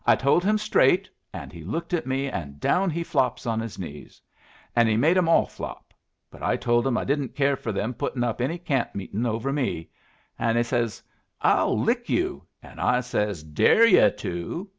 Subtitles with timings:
[0.03, 3.77] "I told him straight, an' he looked at me an' down he flops on his
[3.77, 4.19] knees.
[4.75, 5.93] An' he made 'em all flop,
[6.31, 9.53] but I told him I didn't care for them putting up any camp meeting over
[9.53, 9.91] me;
[10.39, 11.03] an' he says,
[11.41, 14.69] 'I'll lick you,' an' I says, 'Dare you to!'